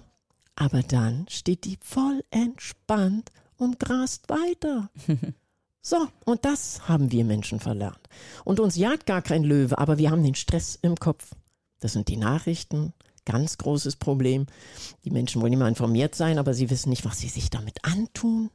Aber 0.56 0.82
dann 0.82 1.28
steht 1.30 1.66
die 1.66 1.78
voll 1.80 2.24
entspannt 2.32 3.30
und 3.58 3.80
grast 3.80 4.30
weiter. 4.30 4.90
So, 5.88 6.08
und 6.26 6.46
das 6.46 6.90
haben 6.90 7.12
wir 7.12 7.24
Menschen 7.24 7.60
verlernt. 7.60 8.10
Und 8.44 8.60
uns 8.60 8.76
jagt 8.76 9.06
gar 9.06 9.22
kein 9.22 9.44
Löwe, 9.44 9.78
aber 9.78 10.00
wir 10.00 10.10
haben 10.10 10.24
den 10.24 10.34
Stress 10.34 10.80
im 10.82 10.96
Kopf. 10.96 11.36
Das 11.80 11.94
sind 11.94 12.08
die 12.08 12.18
Nachrichten, 12.18 12.94
ganz 13.24 13.60
großes 13.60 13.98
Problem. 13.98 14.48
Die 15.04 15.12
Menschen 15.12 15.44
wollen 15.44 15.54
immer 15.54 15.68
informiert 15.68 16.16
sein, 16.16 16.40
aber 16.40 16.56
sie 16.56 16.72
wissen 16.72 16.90
nicht, 16.90 17.06
was 17.06 17.20
sie 17.20 17.30
sich 17.30 17.52
damit 17.52 17.86
antun. 17.86 18.50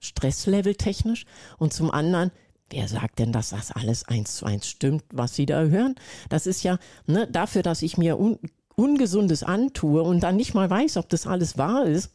Stresslevel 0.00 0.74
technisch 0.74 1.24
und 1.58 1.72
zum 1.72 1.90
anderen, 1.90 2.30
wer 2.70 2.88
sagt 2.88 3.18
denn, 3.18 3.32
dass 3.32 3.50
das 3.50 3.72
alles 3.72 4.06
eins 4.06 4.36
zu 4.36 4.46
eins 4.46 4.66
stimmt, 4.66 5.04
was 5.12 5.34
Sie 5.34 5.46
da 5.46 5.62
hören? 5.62 5.96
Das 6.28 6.46
ist 6.46 6.62
ja 6.62 6.78
ne, 7.06 7.26
dafür, 7.26 7.62
dass 7.62 7.82
ich 7.82 7.98
mir 7.98 8.18
un 8.18 8.38
Ungesundes 8.76 9.42
antue 9.42 10.02
und 10.02 10.20
dann 10.20 10.36
nicht 10.36 10.54
mal 10.54 10.70
weiß, 10.70 10.98
ob 10.98 11.08
das 11.08 11.26
alles 11.26 11.58
wahr 11.58 11.84
ist. 11.84 12.12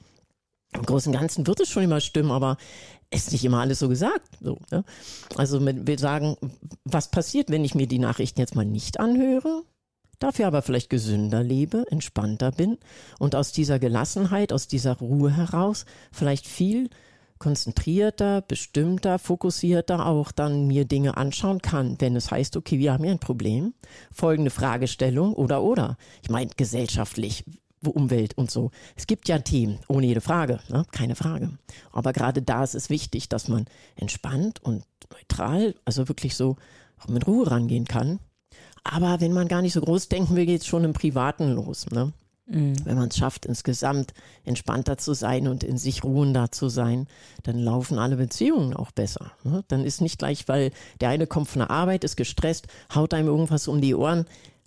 im 0.73 0.83
Großen 0.83 1.11
und 1.11 1.19
Ganzen 1.19 1.45
wird 1.45 1.59
es 1.59 1.67
schon 1.67 1.83
immer 1.83 1.99
stimmen, 1.99 2.31
aber 2.31 2.55
ist 3.11 3.33
nicht 3.33 3.43
immer 3.43 3.59
alles 3.59 3.79
so 3.79 3.89
gesagt. 3.89 4.29
So, 4.39 4.59
ne? 4.71 4.85
Also 5.35 5.59
wir 5.61 5.99
sagen, 5.99 6.37
was 6.85 7.11
passiert, 7.11 7.51
wenn 7.51 7.65
ich 7.65 7.75
mir 7.75 7.85
die 7.85 7.99
Nachrichten 7.99 8.39
jetzt 8.39 8.55
mal 8.55 8.63
nicht 8.63 9.01
anhöre? 9.01 9.63
dafür 10.23 10.47
aber 10.47 10.61
vielleicht 10.61 10.89
gesünder 10.89 11.43
lebe, 11.43 11.85
entspannter 11.89 12.51
bin 12.51 12.77
und 13.19 13.35
aus 13.35 13.51
dieser 13.51 13.79
Gelassenheit, 13.79 14.53
aus 14.53 14.67
dieser 14.67 14.97
Ruhe 14.97 15.35
heraus 15.35 15.85
vielleicht 16.11 16.47
viel 16.47 16.89
konzentrierter, 17.43 18.41
bestimmter, 18.41 19.19
fokussierter 19.19 20.05
auch 20.05 20.31
dann 20.31 20.67
mir 20.67 20.85
Dinge 20.85 21.17
anschauen 21.17 21.61
kann, 21.61 21.97
wenn 21.99 22.15
es 22.15 22.31
heißt, 22.31 22.55
okay, 22.55 22.79
wir 22.79 22.93
haben 22.93 23.03
hier 23.03 23.11
ein 23.11 23.19
Problem, 23.19 23.73
folgende 24.11 24.49
Fragestellung 24.49 25.33
oder 25.33 25.61
oder. 25.61 25.97
Ich 26.21 26.29
meine 26.29 26.51
gesellschaftlich, 26.55 27.43
Umwelt 27.85 28.37
und 28.37 28.49
so. 28.49 28.71
Es 28.95 29.07
gibt 29.07 29.27
ja 29.27 29.39
Themen, 29.39 29.77
ohne 29.89 30.05
jede 30.07 30.21
Frage, 30.21 30.61
ne? 30.69 30.85
keine 30.93 31.17
Frage. 31.17 31.49
Aber 31.91 32.13
gerade 32.13 32.41
da 32.41 32.63
ist 32.63 32.75
es 32.75 32.89
wichtig, 32.89 33.27
dass 33.27 33.49
man 33.49 33.65
entspannt 33.97 34.63
und 34.63 34.85
neutral, 35.11 35.75
also 35.83 36.07
wirklich 36.07 36.37
so 36.37 36.55
mit 37.09 37.27
Ruhe 37.27 37.51
rangehen 37.51 37.83
kann 37.83 38.19
aber 38.83 39.21
wenn 39.21 39.33
man 39.33 39.47
gar 39.47 39.61
nicht 39.61 39.73
so 39.73 39.81
groß 39.81 40.09
denken 40.09 40.35
will, 40.35 40.45
geht 40.45 40.61
es 40.61 40.67
schon 40.67 40.83
im 40.83 40.93
Privaten 40.93 41.53
los. 41.53 41.89
Ne? 41.89 42.13
Mhm. 42.53 42.75
Wenn 42.85 42.95
man 42.95 43.09
es 43.09 43.17
schafft, 43.17 43.45
insgesamt 43.45 44.13
entspannter 44.45 44.97
zu 44.97 45.13
sein 45.13 45.47
und 45.47 45.63
in 45.63 45.77
sich 45.77 46.03
ruhender 46.03 46.51
zu 46.51 46.69
sein, 46.69 47.07
dann 47.43 47.57
laufen 47.57 47.97
alle 47.97 48.15
Beziehungen 48.15 48.73
auch 48.73 48.91
besser. 48.91 49.31
Ne? 49.43 49.63
Dann 49.67 49.83
ist 49.83 50.01
nicht 50.01 50.19
gleich, 50.19 50.47
weil 50.47 50.71
der 51.01 51.09
eine 51.09 51.27
kommt 51.27 51.49
von 51.49 51.59
der 51.59 51.71
Arbeit, 51.71 52.03
ist 52.03 52.15
gestresst, 52.15 52.67
haut 52.93 53.13
einem 53.13 53.27
irgendwas 53.27 53.67
um 53.67 53.81
die 53.81 53.95
Ohren 53.95 54.25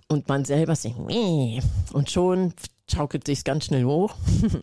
und 0.09 0.29
man 0.29 0.45
selber 0.45 0.75
Meh. 1.07 1.61
und 1.93 2.11
schon 2.11 2.53
schaukelt 2.91 3.27
sich 3.27 3.45
ganz 3.45 3.67
schnell 3.67 3.85
hoch. 3.85 4.15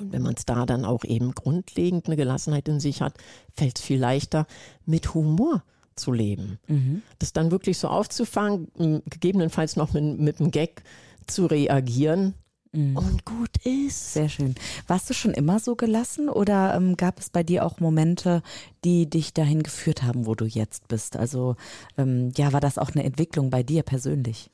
Und 0.00 0.12
wenn 0.12 0.22
man 0.22 0.34
es 0.34 0.44
da 0.44 0.66
dann 0.66 0.84
auch 0.84 1.04
eben 1.04 1.36
grundlegend 1.36 2.06
eine 2.06 2.16
Gelassenheit 2.16 2.66
in 2.66 2.80
sich 2.80 3.00
hat, 3.00 3.14
fällt 3.52 3.78
es 3.78 3.84
viel 3.84 4.00
leichter, 4.00 4.48
mit 4.86 5.14
Humor 5.14 5.62
zu 5.94 6.12
leben. 6.12 6.58
Mhm. 6.66 7.02
Das 7.20 7.32
dann 7.32 7.52
wirklich 7.52 7.78
so 7.78 7.86
aufzufangen, 7.86 8.68
gegebenenfalls 9.08 9.76
noch 9.76 9.92
mit, 9.92 10.18
mit 10.18 10.40
einem 10.40 10.50
Gag 10.50 10.82
zu 11.26 11.46
reagieren. 11.46 12.34
Mhm. 12.72 12.96
Und 12.96 13.24
gut 13.24 13.56
ist. 13.64 14.14
Sehr 14.14 14.28
schön. 14.28 14.54
Warst 14.88 15.08
du 15.08 15.14
schon 15.14 15.32
immer 15.32 15.60
so 15.60 15.76
gelassen 15.76 16.28
oder 16.28 16.74
ähm, 16.74 16.96
gab 16.96 17.20
es 17.20 17.30
bei 17.30 17.42
dir 17.42 17.64
auch 17.64 17.78
Momente, 17.78 18.42
die 18.84 19.08
dich 19.08 19.32
dahin 19.32 19.62
geführt 19.62 20.02
haben, 20.02 20.26
wo 20.26 20.34
du 20.34 20.44
jetzt 20.44 20.88
bist? 20.88 21.16
Also 21.16 21.56
ähm, 21.96 22.32
ja, 22.36 22.52
war 22.52 22.60
das 22.60 22.78
auch 22.78 22.90
eine 22.90 23.04
Entwicklung 23.04 23.50
bei 23.50 23.62
dir 23.62 23.84
persönlich? 23.84 24.50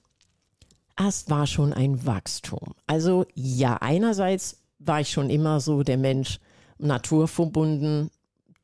Es 0.96 1.30
war 1.30 1.46
schon 1.46 1.72
ein 1.72 2.04
Wachstum. 2.04 2.74
Also 2.86 3.24
ja, 3.34 3.76
einerseits 3.76 4.58
war 4.78 5.00
ich 5.00 5.10
schon 5.10 5.30
immer 5.30 5.60
so 5.60 5.82
der 5.82 5.96
Mensch 5.96 6.40
naturverbunden, 6.78 8.10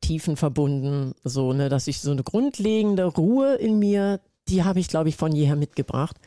Tiefen 0.01 0.37
verbunden, 0.37 1.13
so, 1.23 1.53
ne, 1.53 1.69
dass 1.69 1.87
ich 1.87 1.99
so 1.99 2.11
eine 2.11 2.23
grundlegende 2.23 3.05
Ruhe 3.05 3.55
in 3.55 3.79
mir, 3.79 4.19
die 4.47 4.63
habe 4.63 4.79
ich, 4.79 4.87
glaube 4.87 5.09
ich, 5.09 5.15
von 5.15 5.31
jeher 5.31 5.55
mitgebracht. 5.55 6.17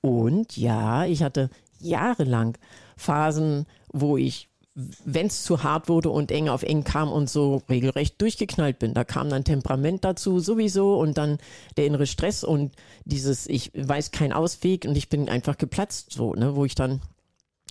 Und 0.00 0.56
ja, 0.56 1.04
ich 1.04 1.22
hatte 1.22 1.50
jahrelang 1.78 2.56
Phasen, 2.96 3.66
wo 3.92 4.16
ich, 4.16 4.48
wenn 4.74 5.26
es 5.26 5.42
zu 5.42 5.62
hart 5.62 5.88
wurde 5.88 6.10
und 6.10 6.30
eng 6.30 6.48
auf 6.48 6.62
eng 6.62 6.84
kam 6.84 7.10
und 7.10 7.28
so 7.28 7.62
regelrecht 7.68 8.20
durchgeknallt 8.20 8.78
bin. 8.78 8.94
Da 8.94 9.04
kam 9.04 9.28
dann 9.28 9.44
Temperament 9.44 10.04
dazu 10.04 10.38
sowieso 10.38 10.98
und 10.98 11.18
dann 11.18 11.38
der 11.76 11.86
innere 11.86 12.06
Stress 12.06 12.44
und 12.44 12.74
dieses, 13.04 13.46
ich 13.46 13.72
weiß 13.74 14.10
keinen 14.10 14.32
Ausweg 14.32 14.84
und 14.86 14.96
ich 14.96 15.08
bin 15.08 15.28
einfach 15.28 15.58
geplatzt, 15.58 16.12
so, 16.12 16.34
ne, 16.34 16.56
wo 16.56 16.64
ich 16.64 16.74
dann 16.74 17.00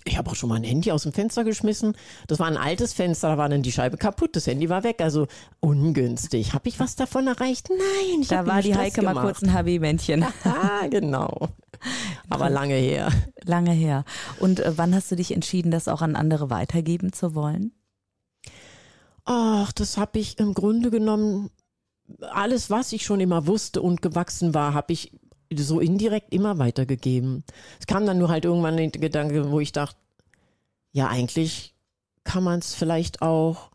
ich 0.04 0.16
habe 0.16 0.30
auch 0.30 0.34
schon 0.34 0.48
mal 0.48 0.56
ein 0.56 0.64
Handy 0.64 0.92
aus 0.92 1.02
dem 1.02 1.12
Fenster 1.12 1.44
geschmissen. 1.44 1.94
Das 2.26 2.38
war 2.38 2.46
ein 2.46 2.56
altes 2.56 2.94
Fenster, 2.94 3.28
da 3.28 3.38
war 3.38 3.48
dann 3.48 3.62
die 3.62 3.72
Scheibe 3.72 3.98
kaputt, 3.98 4.34
das 4.34 4.46
Handy 4.46 4.70
war 4.70 4.82
weg. 4.82 5.02
Also 5.02 5.26
ungünstig. 5.60 6.54
Habe 6.54 6.68
ich 6.68 6.80
was 6.80 6.96
davon 6.96 7.26
erreicht? 7.26 7.68
Nein. 7.68 8.22
Ich 8.22 8.28
da 8.28 8.46
war 8.46 8.62
die 8.62 8.70
Stress 8.70 8.84
Heike 8.84 9.00
gemacht. 9.00 9.14
mal 9.16 9.22
kurz 9.22 9.42
ein 9.42 9.52
HB-Männchen. 9.52 10.24
Ah, 10.44 10.86
genau. 10.88 11.48
Aber 12.28 12.50
lange 12.50 12.74
her. 12.74 13.10
Lange 13.44 13.72
her. 13.72 14.04
Und 14.38 14.60
äh, 14.60 14.72
wann 14.76 14.94
hast 14.94 15.10
du 15.10 15.16
dich 15.16 15.32
entschieden, 15.32 15.70
das 15.70 15.88
auch 15.88 16.02
an 16.02 16.16
andere 16.16 16.50
weitergeben 16.50 17.12
zu 17.12 17.34
wollen? 17.34 17.72
Ach, 19.24 19.72
das 19.72 19.96
habe 19.96 20.18
ich 20.18 20.38
im 20.38 20.54
Grunde 20.54 20.90
genommen 20.90 21.50
alles, 22.30 22.70
was 22.70 22.92
ich 22.92 23.04
schon 23.04 23.20
immer 23.20 23.46
wusste 23.46 23.82
und 23.82 24.02
gewachsen 24.02 24.54
war, 24.54 24.74
habe 24.74 24.92
ich 24.92 25.12
so 25.54 25.80
indirekt 25.80 26.32
immer 26.32 26.58
weitergegeben. 26.58 27.44
Es 27.78 27.86
kam 27.86 28.06
dann 28.06 28.18
nur 28.18 28.28
halt 28.28 28.44
irgendwann 28.44 28.76
der 28.76 28.88
Gedanke, 28.88 29.50
wo 29.50 29.60
ich 29.60 29.72
dachte, 29.72 29.96
ja, 30.92 31.08
eigentlich 31.08 31.74
kann 32.24 32.44
man 32.44 32.58
es 32.58 32.74
vielleicht 32.74 33.22
auch 33.22 33.69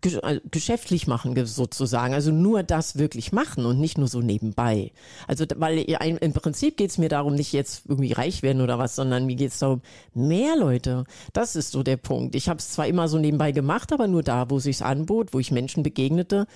geschäftlich 0.00 1.06
machen 1.06 1.34
sozusagen, 1.46 2.14
also 2.14 2.30
nur 2.30 2.62
das 2.62 2.98
wirklich 2.98 3.32
machen 3.32 3.66
und 3.66 3.80
nicht 3.80 3.98
nur 3.98 4.08
so 4.08 4.20
nebenbei. 4.20 4.92
Also 5.26 5.44
weil 5.56 5.78
im 5.78 6.32
Prinzip 6.32 6.76
geht 6.76 6.90
es 6.90 6.98
mir 6.98 7.08
darum, 7.08 7.34
nicht 7.34 7.52
jetzt 7.52 7.84
irgendwie 7.88 8.12
reich 8.12 8.42
werden 8.42 8.62
oder 8.62 8.78
was, 8.78 8.96
sondern 8.96 9.26
mir 9.26 9.36
geht 9.36 9.52
es 9.52 9.58
darum, 9.58 9.82
mehr 10.14 10.56
Leute. 10.56 11.04
Das 11.32 11.56
ist 11.56 11.72
so 11.72 11.82
der 11.82 11.96
Punkt. 11.96 12.34
Ich 12.34 12.48
habe 12.48 12.58
es 12.58 12.70
zwar 12.70 12.86
immer 12.86 13.08
so 13.08 13.18
nebenbei 13.18 13.52
gemacht, 13.52 13.92
aber 13.92 14.06
nur 14.06 14.22
da, 14.22 14.50
wo 14.50 14.58
sich's 14.58 14.82
anbot, 14.82 15.32
wo 15.32 15.38
ich 15.38 15.50
Menschen 15.50 15.82
begegnete 15.82 16.46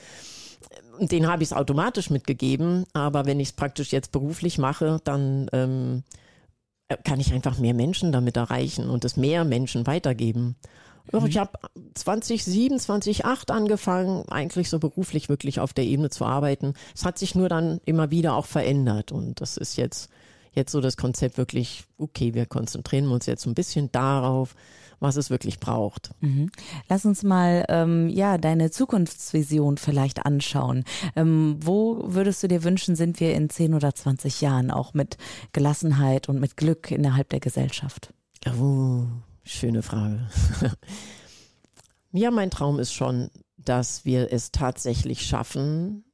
den 1.01 1.27
habe 1.27 1.43
ich 1.43 1.49
es 1.49 1.53
automatisch 1.57 2.11
mitgegeben, 2.11 2.85
aber 2.93 3.27
wenn 3.27 3.41
ich 3.41 3.49
es 3.49 3.53
praktisch 3.55 3.93
jetzt 3.93 4.13
beruflich 4.13 4.59
mache, 4.59 5.01
dann 5.05 5.49
ähm, 5.53 6.05
kann 7.05 7.21
ich 7.21 7.33
einfach 7.33 7.59
mehr 7.59 7.75
Menschen 7.75 8.13
damit 8.13 8.37
erreichen 8.37 8.89
und 8.89 9.05
es 9.05 9.17
mehr 9.17 9.45
Menschen 9.45 9.87
weitergeben. 9.87 10.57
Mhm. 11.11 11.27
Ich 11.27 11.39
habe 11.39 11.59
2007, 11.95 12.79
2008 12.79 13.51
angefangen, 13.51 14.29
eigentlich 14.29 14.71
so 14.71 14.79
beruflich 14.79 15.29
wirklich 15.29 15.61
auf 15.61 15.73
der 15.73 15.85
Ebene 15.85 16.11
zu 16.11 16.25
arbeiten. 16.25 16.75
Es 16.95 17.05
hat 17.05 17.19
sich 17.19 17.35
nur 17.35 17.49
dann 17.49 17.81
immer 17.85 18.11
wieder 18.11 18.35
auch 18.35 18.47
verändert 18.47 19.13
und 19.13 19.41
das 19.41 19.57
ist 19.57 19.77
jetzt 19.77 20.11
jetzt 20.55 20.73
so 20.73 20.81
das 20.81 20.97
Konzept 20.97 21.39
wirklich, 21.39 21.85
okay, 21.99 22.35
wir 22.35 22.47
konzentrieren 22.47 23.09
uns 23.09 23.27
jetzt 23.27 23.47
ein 23.47 23.55
bisschen 23.55 23.91
darauf, 23.91 24.55
was 25.01 25.17
es 25.17 25.31
wirklich 25.31 25.59
braucht. 25.59 26.11
Mhm. 26.21 26.51
Lass 26.89 27.05
uns 27.05 27.23
mal 27.23 27.65
ähm, 27.69 28.09
ja 28.09 28.39
deine 28.39 28.71
Zukunftsvision 28.71 29.79
vielleicht 29.79 30.25
anschauen. 30.25 30.85
Ähm, 31.17 31.57
wo 31.61 32.05
würdest 32.07 32.43
du 32.43 32.49
dir 32.49 32.63
wünschen, 32.63 32.95
sind 32.95 33.19
wir 33.19 33.35
in 33.35 33.51
10 33.51 33.75
oder 33.75 33.95
20 33.95 34.41
Jahren 34.41 34.71
auch 34.71 34.95
mit 34.95 35.17
Gelassenheit 35.53 36.29
und 36.29 36.39
mit 36.39 36.57
Glück 36.57 36.91
innerhalb 36.91 37.31
der 37.31 37.41
Gesellschaft? 37.41 38.13
Oh, 38.47 39.05
schöne 39.45 39.83
Frage. 39.83 40.29
ja, 42.13 42.31
mein 42.31 42.51
Traum 42.51 42.79
ist 42.79 42.93
schon, 42.93 43.31
dass 43.57 44.05
wir 44.05 44.33
es 44.33 44.53
tatsächlich 44.53 45.27
schaffen, 45.27 46.05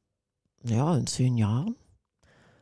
ja, 0.63 0.95
in 0.97 1.07
zehn 1.07 1.37
Jahren, 1.37 1.75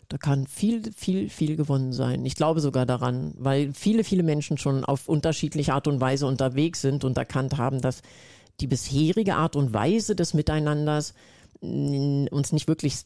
da 0.10 0.18
kann 0.18 0.48
viel, 0.48 0.92
viel, 0.94 1.30
viel 1.30 1.56
gewonnen 1.58 1.92
sein. 1.92 2.26
Ich 2.26 2.36
glaube 2.36 2.62
sogar 2.62 2.86
daran, 2.86 3.34
weil 3.38 3.74
viele, 3.74 4.04
viele 4.04 4.24
Menschen 4.24 4.58
schon 4.58 4.86
auf 4.86 5.10
unterschiedliche 5.10 5.74
Art 5.74 5.88
und 5.88 6.00
Weise 6.00 6.28
unterwegs 6.28 6.82
sind 6.82 7.04
und 7.04 7.18
erkannt 7.18 7.58
haben, 7.58 7.82
dass 7.82 8.02
die 8.62 8.68
bisherige 8.68 9.36
Art 9.36 9.56
und 9.56 9.74
Weise 9.74 10.16
des 10.16 10.34
Miteinanders 10.34 11.14
uns 11.62 12.52
nicht 12.52 12.68
wirklich 12.68 13.06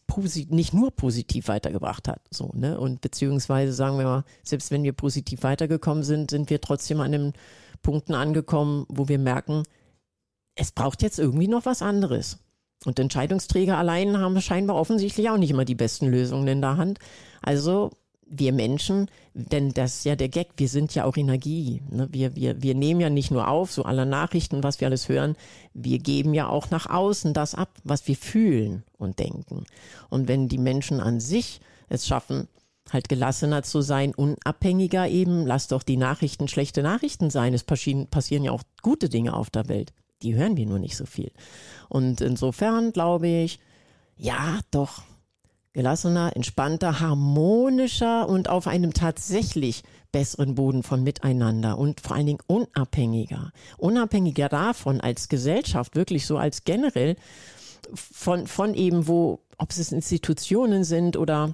nicht 0.50 0.74
nur 0.74 0.91
positiv 0.91 1.48
weitergebracht 1.48 2.08
hat, 2.08 2.22
so, 2.29 2.51
ne? 2.53 2.79
Und 2.79 3.01
beziehungsweise 3.01 3.74
sagen 3.74 3.98
wir 3.98 4.05
mal, 4.05 4.24
selbst 4.43 4.72
wenn 4.72 4.84
wir 4.84 4.93
positiv 4.93 5.43
weitergekommen 5.43 6.03
sind, 6.03 6.31
sind 6.31 6.50
wir 6.50 6.60
trotzdem 6.62 7.00
an 7.00 7.12
den 7.12 7.34
Punkten 7.81 8.13
angekommen, 8.13 8.86
wo 8.89 9.08
wir 9.08 9.20
merken, 9.20 9.63
es 10.55 10.72
braucht 10.72 11.01
jetzt 11.01 11.20
irgendwie 11.20 11.48
noch 11.48 11.65
was 11.65 11.81
anderes. 11.81 12.39
Und 12.86 13.00
Entscheidungsträger 13.00 13.77
allein 13.77 14.17
haben 14.17 14.41
scheinbar 14.41 14.75
offensichtlich 14.75 15.29
auch 15.29 15.38
nicht 15.38 15.51
immer 15.51 15.65
die 15.65 15.75
besten 15.75 16.08
Lösungen 16.08 16.48
in 16.48 16.62
der 16.62 16.77
Hand. 16.77 17.00
Also 17.41 17.91
wir 18.31 18.53
Menschen, 18.53 19.07
denn 19.33 19.73
das 19.73 19.97
ist 19.97 20.05
ja 20.05 20.15
der 20.15 20.29
Gag, 20.29 20.47
wir 20.55 20.69
sind 20.69 20.95
ja 20.95 21.03
auch 21.03 21.17
Energie. 21.17 21.81
Ne? 21.89 22.07
Wir, 22.11 22.35
wir, 22.35 22.61
wir 22.63 22.75
nehmen 22.75 23.01
ja 23.01 23.09
nicht 23.09 23.29
nur 23.29 23.50
auf, 23.50 23.71
so 23.71 23.83
alle 23.83 24.05
Nachrichten, 24.05 24.63
was 24.63 24.79
wir 24.79 24.88
alles 24.88 25.09
hören, 25.09 25.35
wir 25.73 26.00
geben 26.00 26.33
ja 26.33 26.47
auch 26.47 26.69
nach 26.69 26.89
außen 26.89 27.33
das 27.33 27.55
ab, 27.55 27.69
was 27.83 28.07
wir 28.07 28.15
fühlen 28.15 28.83
und 28.97 29.19
denken. 29.19 29.65
Und 30.09 30.27
wenn 30.29 30.47
die 30.47 30.57
Menschen 30.57 31.01
an 31.01 31.19
sich 31.19 31.59
es 31.89 32.07
schaffen, 32.07 32.47
halt 32.89 33.09
gelassener 33.09 33.63
zu 33.63 33.81
sein, 33.81 34.15
unabhängiger 34.15 35.07
eben, 35.07 35.45
lass 35.45 35.67
doch 35.67 35.83
die 35.83 35.97
Nachrichten 35.97 36.47
schlechte 36.47 36.83
Nachrichten 36.83 37.29
sein. 37.29 37.53
Es 37.53 37.63
passieren, 37.63 38.07
passieren 38.07 38.43
ja 38.43 38.51
auch 38.51 38.63
gute 38.81 39.09
Dinge 39.09 39.33
auf 39.33 39.50
der 39.50 39.67
Welt. 39.67 39.93
Die 40.23 40.35
hören 40.35 40.55
wir 40.55 40.65
nur 40.65 40.79
nicht 40.79 40.95
so 40.95 41.05
viel. 41.05 41.31
Und 41.89 42.21
insofern 42.21 42.93
glaube 42.93 43.27
ich, 43.27 43.59
ja, 44.15 44.59
doch, 44.71 45.03
gelassener, 45.73 46.35
entspannter, 46.35 46.99
harmonischer 46.99 48.27
und 48.27 48.49
auf 48.49 48.67
einem 48.67 48.93
tatsächlich 48.93 49.83
besseren 50.11 50.55
Boden 50.55 50.83
von 50.83 51.03
Miteinander 51.03 51.77
und 51.77 52.01
vor 52.01 52.15
allen 52.15 52.25
Dingen 52.25 52.43
unabhängiger. 52.47 53.51
Unabhängiger 53.77 54.49
davon 54.49 54.99
als 54.99 55.29
Gesellschaft, 55.29 55.95
wirklich 55.95 56.25
so 56.25 56.37
als 56.37 56.65
generell 56.65 57.15
von, 57.93 58.47
von 58.47 58.73
eben 58.73 59.07
wo, 59.07 59.39
ob 59.57 59.71
es 59.71 59.91
Institutionen 59.91 60.83
sind 60.83 61.15
oder 61.15 61.53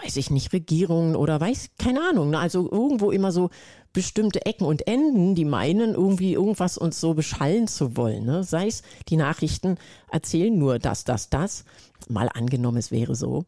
weiß 0.00 0.16
ich 0.16 0.30
nicht, 0.30 0.52
Regierungen 0.52 1.16
oder 1.16 1.40
weiß, 1.40 1.70
keine 1.78 2.00
Ahnung. 2.08 2.30
Ne? 2.30 2.38
Also 2.38 2.70
irgendwo 2.70 3.10
immer 3.10 3.32
so 3.32 3.50
bestimmte 3.92 4.46
Ecken 4.46 4.64
und 4.64 4.86
Enden, 4.86 5.34
die 5.34 5.44
meinen, 5.44 5.94
irgendwie 5.94 6.32
irgendwas 6.32 6.78
uns 6.78 7.00
so 7.00 7.14
beschallen 7.14 7.68
zu 7.68 7.96
wollen. 7.96 8.24
Ne? 8.24 8.42
Sei 8.42 8.66
es, 8.66 8.82
die 9.08 9.16
Nachrichten 9.16 9.76
erzählen 10.10 10.56
nur 10.56 10.78
das, 10.78 11.04
das, 11.04 11.28
das. 11.28 11.64
Mal 12.08 12.28
angenommen, 12.32 12.78
es 12.78 12.90
wäre 12.90 13.14
so, 13.14 13.44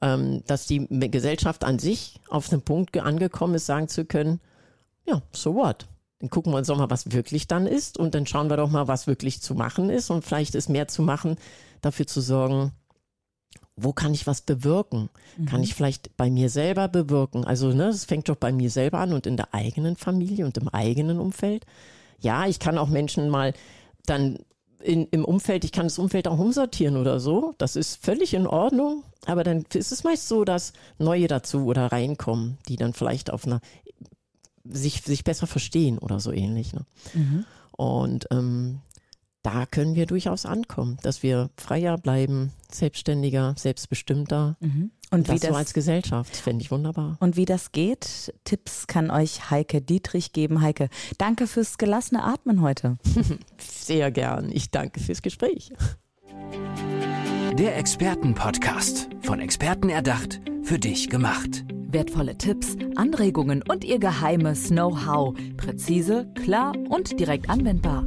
ähm, 0.00 0.42
dass 0.46 0.66
die 0.66 0.88
Gesellschaft 0.88 1.62
an 1.64 1.78
sich 1.78 2.20
auf 2.28 2.48
den 2.48 2.62
Punkt 2.62 2.96
angekommen 2.98 3.54
ist, 3.54 3.66
sagen 3.66 3.88
zu 3.88 4.04
können, 4.04 4.40
ja, 5.06 5.22
so 5.32 5.54
what? 5.54 5.86
Dann 6.18 6.30
gucken 6.30 6.52
wir 6.52 6.58
uns 6.58 6.68
doch 6.68 6.78
mal, 6.78 6.90
was 6.90 7.12
wirklich 7.12 7.48
dann 7.48 7.66
ist 7.66 7.98
und 7.98 8.14
dann 8.14 8.26
schauen 8.26 8.48
wir 8.48 8.56
doch 8.56 8.70
mal, 8.70 8.88
was 8.88 9.06
wirklich 9.06 9.42
zu 9.42 9.54
machen 9.54 9.90
ist 9.90 10.10
und 10.10 10.24
vielleicht 10.24 10.54
ist 10.54 10.68
mehr 10.68 10.88
zu 10.88 11.02
machen, 11.02 11.36
dafür 11.80 12.06
zu 12.06 12.20
sorgen, 12.20 12.72
wo 13.76 13.92
kann 13.92 14.14
ich 14.14 14.26
was 14.26 14.42
bewirken? 14.42 15.08
Mhm. 15.36 15.46
Kann 15.46 15.62
ich 15.62 15.74
vielleicht 15.74 16.16
bei 16.16 16.30
mir 16.30 16.50
selber 16.50 16.88
bewirken? 16.88 17.44
Also, 17.44 17.72
ne, 17.72 17.88
es 17.88 18.04
fängt 18.04 18.28
doch 18.28 18.36
bei 18.36 18.52
mir 18.52 18.70
selber 18.70 18.98
an 18.98 19.12
und 19.12 19.26
in 19.26 19.36
der 19.36 19.54
eigenen 19.54 19.96
Familie 19.96 20.44
und 20.44 20.58
im 20.58 20.68
eigenen 20.68 21.18
Umfeld. 21.18 21.64
Ja, 22.20 22.46
ich 22.46 22.58
kann 22.58 22.78
auch 22.78 22.88
Menschen 22.88 23.28
mal 23.28 23.54
dann 24.06 24.38
in, 24.82 25.06
im 25.08 25.24
Umfeld, 25.24 25.64
ich 25.64 25.72
kann 25.72 25.86
das 25.86 25.98
Umfeld 25.98 26.28
auch 26.28 26.38
umsortieren 26.38 26.96
oder 26.96 27.20
so. 27.20 27.54
Das 27.58 27.76
ist 27.76 28.04
völlig 28.04 28.34
in 28.34 28.46
Ordnung. 28.46 29.04
Aber 29.26 29.44
dann 29.44 29.64
ist 29.72 29.92
es 29.92 30.04
meist 30.04 30.28
so, 30.28 30.44
dass 30.44 30.72
neue 30.98 31.28
dazu 31.28 31.66
oder 31.66 31.86
reinkommen, 31.86 32.58
die 32.68 32.76
dann 32.76 32.92
vielleicht 32.92 33.30
auf 33.30 33.46
einer 33.46 33.60
sich, 34.64 35.02
sich 35.02 35.24
besser 35.24 35.46
verstehen 35.46 35.98
oder 35.98 36.20
so 36.20 36.32
ähnlich. 36.32 36.72
Ne? 36.72 36.84
Mhm. 37.14 37.44
Und 37.72 38.26
ähm, 38.30 38.80
da 39.42 39.66
können 39.66 39.94
wir 39.96 40.06
durchaus 40.06 40.46
ankommen, 40.46 40.98
dass 41.02 41.22
wir 41.22 41.50
freier 41.56 41.98
bleiben, 41.98 42.52
selbstständiger, 42.70 43.54
selbstbestimmter. 43.56 44.56
Mhm. 44.60 44.92
Und 45.10 45.28
das, 45.28 45.34
wie 45.34 45.40
das 45.40 45.50
so 45.50 45.56
als 45.56 45.74
Gesellschaft, 45.74 46.34
fände 46.36 46.62
ich 46.62 46.70
wunderbar. 46.70 47.16
Und 47.20 47.36
wie 47.36 47.44
das 47.44 47.72
geht, 47.72 48.32
Tipps 48.44 48.86
kann 48.86 49.10
euch 49.10 49.50
Heike 49.50 49.82
Dietrich 49.82 50.32
geben. 50.32 50.62
Heike, 50.62 50.88
danke 51.18 51.46
fürs 51.46 51.76
gelassene 51.76 52.22
Atmen 52.22 52.62
heute. 52.62 52.96
Sehr 53.58 54.10
gern. 54.10 54.50
Ich 54.50 54.70
danke 54.70 55.00
fürs 55.00 55.20
Gespräch. 55.20 55.72
Der 57.58 57.76
Expertenpodcast. 57.76 59.08
Von 59.20 59.40
Experten 59.40 59.90
erdacht, 59.90 60.40
für 60.62 60.78
dich 60.78 61.10
gemacht. 61.10 61.64
Wertvolle 61.68 62.38
Tipps, 62.38 62.76
Anregungen 62.96 63.62
und 63.68 63.84
ihr 63.84 63.98
geheimes 63.98 64.68
Know-how. 64.68 65.34
Präzise, 65.58 66.32
klar 66.42 66.72
und 66.88 67.20
direkt 67.20 67.50
anwendbar. 67.50 68.06